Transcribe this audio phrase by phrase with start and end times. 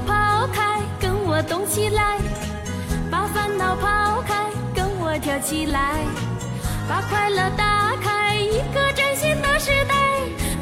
[0.00, 2.18] 抛开，跟我动起来，
[3.10, 6.04] 把烦恼抛开，跟我跳起来，
[6.88, 9.94] 把快乐打开，一个崭新的时代，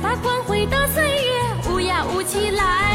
[0.03, 2.94] 把光辉的岁月舞呀舞起来。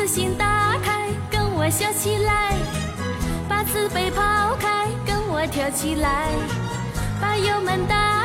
[0.00, 2.54] 自信打开，跟我笑起来，
[3.46, 6.30] 把自卑抛开，跟我跳起来，
[7.20, 8.19] 把油门打。